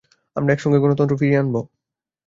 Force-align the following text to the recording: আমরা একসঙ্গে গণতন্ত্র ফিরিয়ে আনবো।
আমরা 0.35 0.51
একসঙ্গে 0.53 0.81
গণতন্ত্র 0.83 1.19
ফিরিয়ে 1.19 1.41
আনবো। 1.41 1.59